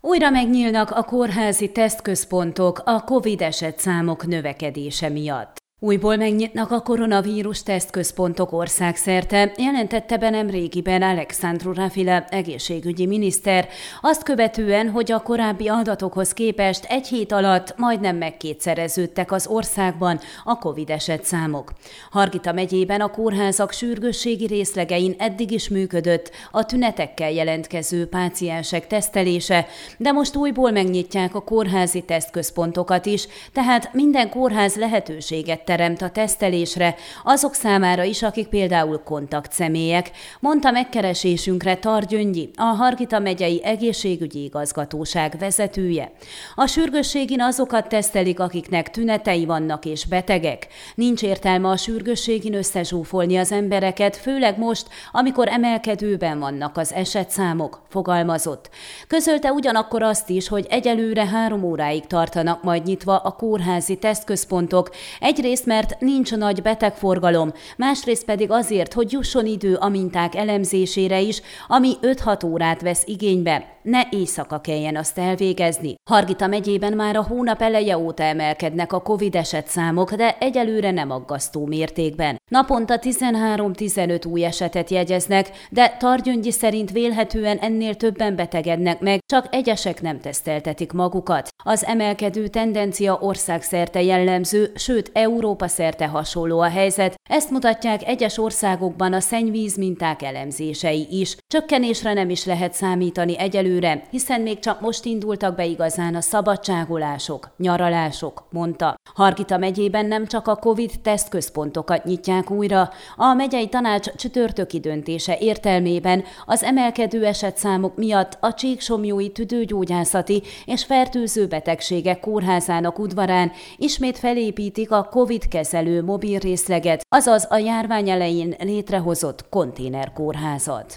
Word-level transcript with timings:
Újra 0.00 0.30
megnyílnak 0.30 0.90
a 0.90 1.02
kórházi 1.02 1.72
tesztközpontok 1.72 2.82
a 2.84 3.04
COVID 3.04 3.40
esetszámok 3.40 4.26
növekedése 4.26 5.08
miatt. 5.08 5.56
Újból 5.80 6.16
megnyitnak 6.16 6.70
a 6.70 6.80
koronavírus 6.80 7.62
tesztközpontok 7.62 8.52
országszerte, 8.52 9.52
jelentette 9.56 10.16
be 10.16 10.30
nem 10.30 10.50
régiben 10.50 11.02
Alexandru 11.02 11.72
Rafila 11.72 12.24
egészségügyi 12.28 13.06
miniszter, 13.06 13.68
azt 14.00 14.22
követően, 14.22 14.90
hogy 14.90 15.12
a 15.12 15.22
korábbi 15.22 15.68
adatokhoz 15.68 16.32
képest 16.32 16.84
egy 16.84 17.06
hét 17.06 17.32
alatt 17.32 17.74
majdnem 17.76 18.16
megkétszereződtek 18.16 19.32
az 19.32 19.46
országban 19.46 20.20
a 20.44 20.58
COVID 20.58 20.90
eset 20.90 21.24
számok. 21.24 21.72
Hargita 22.10 22.52
megyében 22.52 23.00
a 23.00 23.10
kórházak 23.10 23.72
sürgősségi 23.72 24.46
részlegein 24.46 25.14
eddig 25.18 25.50
is 25.50 25.68
működött 25.68 26.30
a 26.50 26.64
tünetekkel 26.64 27.30
jelentkező 27.30 28.06
páciensek 28.06 28.86
tesztelése, 28.86 29.66
de 29.96 30.12
most 30.12 30.36
újból 30.36 30.70
megnyitják 30.70 31.34
a 31.34 31.40
kórházi 31.40 32.02
tesztközpontokat 32.02 33.06
is, 33.06 33.26
tehát 33.52 33.92
minden 33.92 34.28
kórház 34.28 34.76
lehetőséget 34.76 35.66
teremt 35.68 36.02
a 36.02 36.10
tesztelésre 36.10 36.94
azok 37.24 37.54
számára 37.54 38.02
is, 38.02 38.22
akik 38.22 38.46
például 38.46 39.02
kontaktszemélyek, 39.04 40.10
mondta 40.40 40.70
megkeresésünkre 40.70 41.76
Targyöngyi, 41.76 42.50
a 42.56 42.62
Hargita 42.62 43.18
megyei 43.18 43.60
egészségügyi 43.64 44.44
igazgatóság 44.44 45.36
vezetője. 45.38 46.12
A 46.54 46.66
sürgősségin 46.66 47.40
azokat 47.40 47.88
tesztelik, 47.88 48.40
akiknek 48.40 48.90
tünetei 48.90 49.44
vannak 49.44 49.84
és 49.84 50.04
betegek. 50.04 50.66
Nincs 50.94 51.22
értelme 51.22 51.68
a 51.68 51.76
sürgősségin 51.76 52.54
összezsúfolni 52.54 53.36
az 53.36 53.52
embereket, 53.52 54.16
főleg 54.16 54.58
most, 54.58 54.86
amikor 55.12 55.48
emelkedőben 55.48 56.38
vannak 56.38 56.76
az 56.76 56.92
esetszámok, 56.92 57.82
fogalmazott. 57.88 58.70
Közölte 59.08 59.52
ugyanakkor 59.52 60.02
azt 60.02 60.30
is, 60.30 60.48
hogy 60.48 60.66
egyelőre 60.70 61.26
három 61.26 61.62
óráig 61.62 62.06
tartanak 62.06 62.62
majd 62.62 62.84
nyitva 62.84 63.16
a 63.16 63.30
kórházi 63.30 63.96
tesztközpontok, 63.96 64.90
egyrészt 65.20 65.57
Egyrészt, 65.58 65.82
mert 65.82 66.00
nincs 66.00 66.34
nagy 66.34 66.62
betegforgalom, 66.62 67.52
másrészt 67.76 68.24
pedig 68.24 68.50
azért, 68.50 68.92
hogy 68.92 69.12
jusson 69.12 69.46
idő 69.46 69.74
a 69.74 69.88
minták 69.88 70.34
elemzésére 70.34 71.20
is, 71.20 71.40
ami 71.68 71.94
5-6 72.02 72.46
órát 72.46 72.80
vesz 72.80 73.02
igénybe. 73.06 73.77
Ne 73.88 74.02
éjszaka 74.10 74.60
kelljen 74.60 74.96
azt 74.96 75.18
elvégezni. 75.18 75.94
Hargita 76.10 76.46
megyében 76.46 76.92
már 76.92 77.16
a 77.16 77.22
hónap 77.22 77.62
eleje 77.62 77.98
óta 77.98 78.22
emelkednek 78.22 78.92
a 78.92 79.00
COVID 79.00 79.34
eset 79.34 79.66
számok, 79.66 80.12
de 80.12 80.36
egyelőre 80.40 80.90
nem 80.90 81.10
aggasztó 81.10 81.66
mértékben. 81.66 82.36
Naponta 82.50 82.98
13-15 83.02 84.28
új 84.28 84.44
esetet 84.44 84.90
jegyeznek, 84.90 85.50
de 85.70 85.96
Targyöngyi 85.98 86.50
szerint 86.50 86.90
vélhetően 86.90 87.58
ennél 87.58 87.94
többen 87.94 88.36
betegednek 88.36 89.00
meg, 89.00 89.20
csak 89.26 89.46
egyesek 89.50 90.02
nem 90.02 90.20
teszteltetik 90.20 90.92
magukat. 90.92 91.48
Az 91.64 91.84
emelkedő 91.84 92.48
tendencia 92.48 93.18
országszerte 93.20 94.02
jellemző, 94.02 94.72
sőt 94.74 95.10
Európa 95.12 95.68
szerte 95.68 96.06
hasonló 96.06 96.60
a 96.60 96.68
helyzet. 96.68 97.14
Ezt 97.30 97.50
mutatják 97.50 98.06
egyes 98.06 98.38
országokban 98.38 99.12
a 99.12 99.20
szennyvíz 99.20 99.76
minták 99.76 100.22
elemzései 100.22 101.06
is. 101.10 101.36
Csökkenésre 101.46 102.12
nem 102.12 102.30
is 102.30 102.44
lehet 102.44 102.72
számítani 102.72 103.38
egyelőre, 103.38 103.76
hiszen 104.10 104.40
még 104.40 104.58
csak 104.58 104.80
most 104.80 105.04
indultak 105.04 105.54
be 105.54 105.64
igazán 105.64 106.14
a 106.14 106.20
szabadságolások, 106.20 107.50
nyaralások, 107.56 108.44
mondta. 108.50 108.94
Hargita 109.14 109.58
megyében 109.58 110.06
nem 110.06 110.26
csak 110.26 110.48
a 110.48 110.56
COVID 110.56 110.90
tesztközpontokat 111.02 112.04
nyitják 112.04 112.50
újra, 112.50 112.90
a 113.16 113.34
megyei 113.34 113.68
tanács 113.68 114.14
csütörtöki 114.14 114.80
döntése 114.80 115.36
értelmében 115.40 116.24
az 116.46 116.62
emelkedő 116.62 117.24
esetszámok 117.24 117.96
miatt 117.96 118.38
a 118.40 118.54
Csíksomjói 118.54 119.30
tüdőgyógyászati 119.30 120.42
és 120.64 120.84
fertőző 120.84 121.46
betegségek 121.46 122.20
kórházának 122.20 122.98
udvarán 122.98 123.52
ismét 123.76 124.18
felépítik 124.18 124.90
a 124.90 125.08
COVID 125.10 125.48
kezelő 125.48 126.02
mobil 126.02 126.38
részleget, 126.38 127.00
azaz 127.08 127.46
a 127.50 127.56
járvány 127.56 128.10
elején 128.10 128.54
létrehozott 128.58 129.48
konténerkórházat. 129.48 130.96